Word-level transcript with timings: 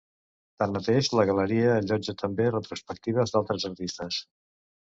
Tanmateix, 0.63 1.09
la 1.19 1.25
galeria 1.31 1.75
allotja 1.83 2.17
també 2.23 2.49
retrospectives 2.57 3.37
d'altres 3.37 3.67
artistes. 3.71 4.23